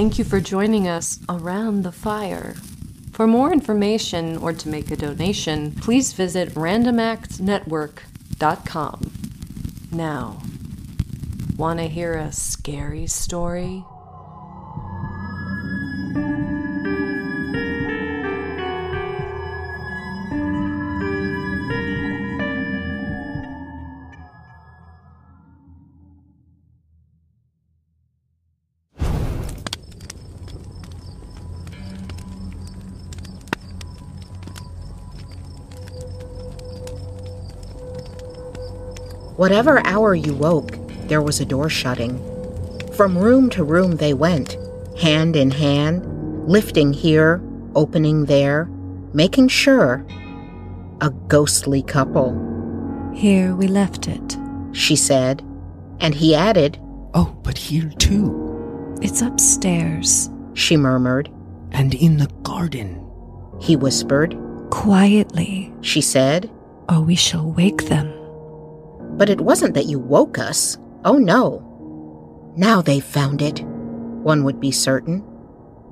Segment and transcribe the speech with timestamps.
[0.00, 2.54] Thank you for joining us around the fire.
[3.12, 9.12] For more information or to make a donation, please visit randomactsnetwork.com.
[9.92, 10.40] Now,
[11.54, 13.84] want to hear a scary story?
[39.36, 40.76] Whatever hour you woke,
[41.08, 42.18] there was a door shutting.
[42.94, 44.56] From room to room they went,
[44.98, 46.04] hand in hand,
[46.48, 47.40] lifting here,
[47.74, 48.66] opening there,
[49.14, 50.04] making sure.
[51.00, 52.32] A ghostly couple,
[53.14, 54.36] Here we left it.
[54.72, 55.42] she said,
[56.00, 56.78] and he added,
[57.14, 60.28] Oh, but here too, It's upstairs.
[60.54, 61.30] she murmured,
[61.72, 63.02] and in the garden.
[63.60, 64.36] he whispered,
[64.70, 66.50] Quietly, she said,
[66.88, 68.12] or we shall wake them.
[69.20, 70.78] But it wasn't that you woke us.
[71.04, 72.54] Oh no.
[72.56, 75.22] Now they've found it, one would be certain.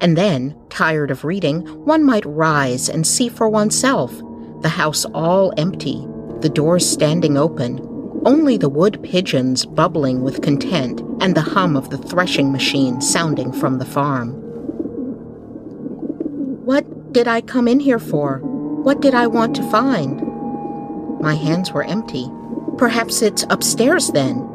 [0.00, 4.18] And then, tired of reading, one might rise and see for oneself
[4.62, 6.06] the house all empty,
[6.40, 7.78] the doors standing open,
[8.24, 13.52] only the wood pigeons bubbling with content and the hum of the threshing machine sounding
[13.52, 14.30] from the farm.
[16.64, 18.38] What did I come in here for?
[18.38, 20.22] What did I want to find?
[21.20, 22.30] My hands were empty.
[22.78, 24.48] Perhaps it's upstairs then.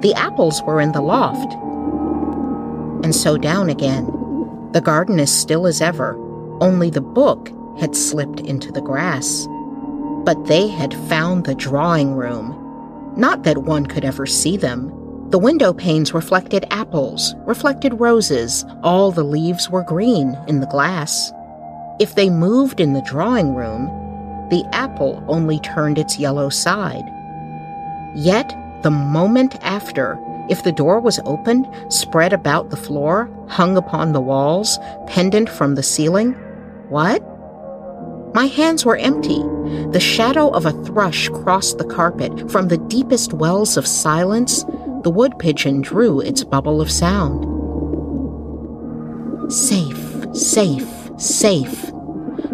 [0.00, 1.52] The apples were in the loft.
[3.04, 4.06] And so down again.
[4.72, 6.16] The garden is still as ever,
[6.60, 9.46] only the book had slipped into the grass.
[10.24, 12.54] But they had found the drawing room.
[13.16, 14.92] Not that one could ever see them.
[15.30, 18.64] The window panes reflected apples, reflected roses.
[18.82, 21.32] All the leaves were green in the glass.
[22.00, 23.86] If they moved in the drawing room,
[24.50, 27.04] the apple only turned its yellow side.
[28.14, 34.12] Yet, the moment after, if the door was opened, spread about the floor, hung upon
[34.12, 36.32] the walls, pendant from the ceiling,
[36.88, 37.22] what?
[38.34, 39.42] My hands were empty.
[39.90, 42.50] The shadow of a thrush crossed the carpet.
[42.50, 44.64] From the deepest wells of silence,
[45.02, 47.44] the wood pigeon drew its bubble of sound.
[49.52, 51.90] Safe, safe, safe.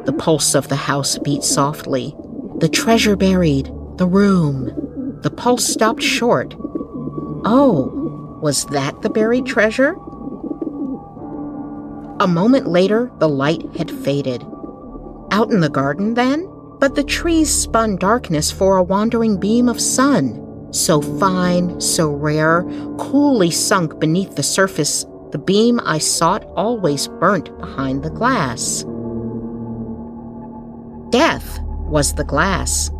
[0.04, 2.14] The pulse of the house beat softly.
[2.58, 3.66] The treasure buried,
[3.96, 4.83] the room.
[5.24, 6.54] The pulse stopped short.
[7.46, 9.94] Oh, was that the buried treasure?
[12.20, 14.44] A moment later, the light had faded.
[15.30, 16.46] Out in the garden, then?
[16.78, 22.62] But the trees spun darkness for a wandering beam of sun, so fine, so rare,
[22.98, 25.06] coolly sunk beneath the surface.
[25.30, 28.84] The beam I sought always burnt behind the glass.
[31.10, 32.90] Death was the glass.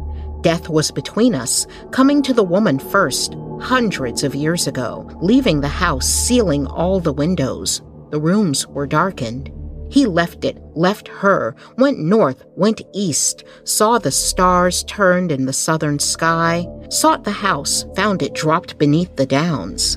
[0.44, 5.68] Death was between us, coming to the woman first, hundreds of years ago, leaving the
[5.68, 7.80] house, sealing all the windows.
[8.10, 9.50] The rooms were darkened.
[9.90, 15.52] He left it, left her, went north, went east, saw the stars turned in the
[15.54, 19.96] southern sky, sought the house, found it dropped beneath the downs.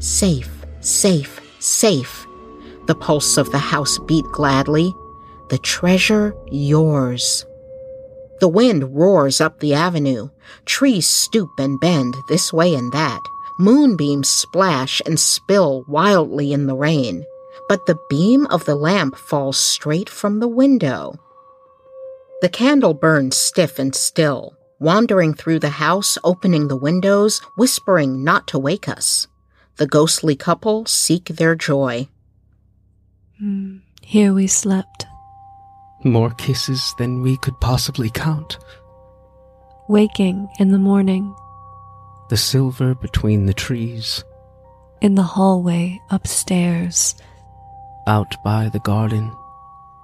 [0.00, 2.26] Safe, safe, safe.
[2.88, 4.94] The pulse of the house beat gladly.
[5.48, 7.46] The treasure yours.
[8.40, 10.28] The wind roars up the avenue.
[10.64, 13.20] Trees stoop and bend this way and that.
[13.58, 17.24] Moonbeams splash and spill wildly in the rain.
[17.68, 21.14] But the beam of the lamp falls straight from the window.
[22.42, 28.46] The candle burns stiff and still, wandering through the house, opening the windows, whispering not
[28.48, 29.26] to wake us.
[29.76, 32.08] The ghostly couple seek their joy.
[33.38, 35.06] Hmm, Here we slept,
[36.04, 38.58] More kisses than we could possibly count.
[39.88, 41.32] waking in the morning,
[42.28, 44.24] The silver between the trees,
[45.00, 47.14] in the hallway upstairs.
[48.08, 49.30] out by the garden,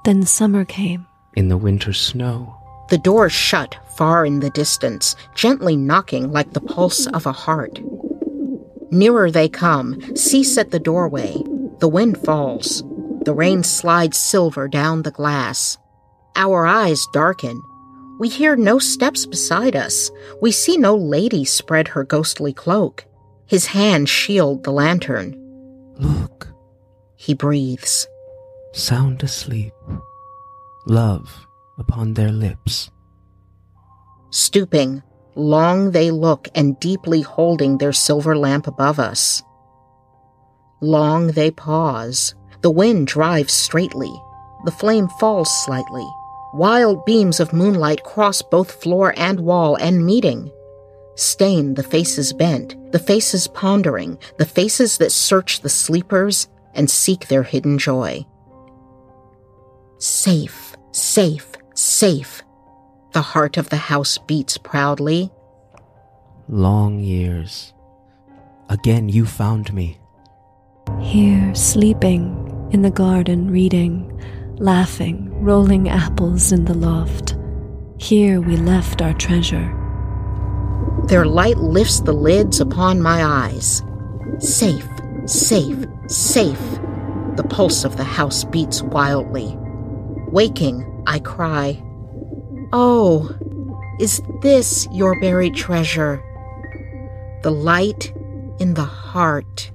[0.05, 1.07] Then summer came.
[1.35, 2.55] in the winter snow.
[2.91, 7.81] The door shut far in the distance, gently knocking like the pulse of a heart.
[8.91, 11.43] Nearer they come, cease at the doorway.
[11.81, 12.83] The wind falls.
[13.25, 15.79] The rain slides silver down the glass.
[16.37, 17.63] Our eyes darken.
[18.19, 20.11] We hear no steps beside us.
[20.41, 23.05] We see no lady spread her ghostly cloak.
[23.47, 25.37] His hand shield the lantern.
[25.99, 26.49] Look,
[27.17, 28.07] He breathes.
[28.73, 29.75] sound asleep,
[30.87, 31.47] love
[31.79, 32.91] upon their lips.
[34.31, 35.03] Stooping,
[35.35, 39.43] long they look and deeply holding their silver lamp above us.
[40.81, 42.35] Long they pause.
[42.63, 44.13] The wind drives straightly.
[44.65, 46.07] The flame falls slightly.
[46.53, 50.51] Wild beams of moonlight cross both floor and wall and meeting.
[51.15, 57.29] Stain the faces bent, the faces pondering, the faces that search the sleepers and seek
[57.29, 58.25] their hidden joy.
[59.99, 62.43] Safe, safe, safe.
[63.13, 65.31] The heart of the house beats proudly.
[66.49, 67.73] Long years.
[68.69, 69.99] Again you found me.
[71.01, 74.21] Here, sleeping, in the garden, reading,
[74.63, 77.37] laughing, rolling apples in the loft.
[77.99, 79.77] Here we left our treasure.
[81.09, 83.83] Their light lifts the lids upon my eyes.
[84.39, 84.89] Safe,
[85.27, 86.63] safe, safe.
[87.35, 89.57] The pulse of the house beats wildly.
[90.29, 91.83] Waking, I cry,
[92.73, 93.37] Oh,
[93.99, 96.23] is this your buried treasure?
[97.43, 98.15] The light
[98.61, 99.73] in the heart.